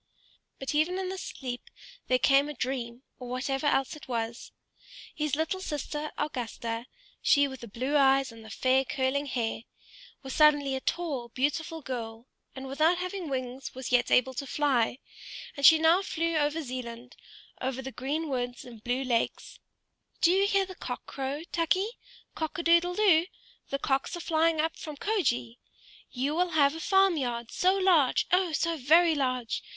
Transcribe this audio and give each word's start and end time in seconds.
But 0.57 0.73
even 0.73 0.97
in 0.97 1.09
this 1.09 1.21
sleep 1.25 1.69
there 2.07 2.17
came 2.17 2.49
a 2.49 2.55
dream, 2.55 3.03
or 3.19 3.29
whatever 3.29 3.67
else 3.67 3.95
it 3.95 4.07
was: 4.07 4.51
his 5.13 5.35
little 5.35 5.59
sister 5.59 6.11
Augusta, 6.17 6.87
she 7.21 7.47
with 7.47 7.59
the 7.59 7.67
blue 7.67 7.95
eyes 7.95 8.31
and 8.31 8.43
the 8.43 8.49
fair 8.49 8.83
curling 8.83 9.27
hair, 9.27 9.61
was 10.23 10.33
suddenly 10.33 10.75
a 10.75 10.81
tall, 10.81 11.29
beautiful 11.29 11.83
girl, 11.83 12.25
and 12.55 12.65
without 12.65 12.97
having 12.97 13.29
wings 13.29 13.75
was 13.75 13.91
yet 13.91 14.09
able 14.09 14.33
to 14.33 14.47
fly; 14.47 14.97
and 15.55 15.67
she 15.67 15.77
now 15.77 16.01
flew 16.01 16.35
over 16.35 16.63
Zealand 16.63 17.15
over 17.61 17.83
the 17.83 17.91
green 17.91 18.27
woods 18.27 18.65
and 18.65 18.79
the 18.79 18.81
blue 18.81 19.03
lakes. 19.03 19.59
"Do 20.19 20.31
you 20.31 20.47
hear 20.47 20.65
the 20.65 20.73
cock 20.73 21.05
crow, 21.05 21.43
Tukey? 21.51 21.99
Cock 22.33 22.57
a 22.57 22.63
doodle 22.63 22.95
doo! 22.95 23.27
The 23.69 23.77
cocks 23.77 24.17
are 24.17 24.19
flying 24.19 24.59
up 24.59 24.77
from 24.77 24.97
Kjoge! 24.97 25.59
You 26.09 26.33
will 26.33 26.49
have 26.57 26.73
a 26.73 26.79
farm 26.79 27.17
yard, 27.17 27.51
so 27.51 27.75
large, 27.75 28.25
oh! 28.31 28.51
so 28.53 28.77
very 28.77 29.13
large! 29.13 29.61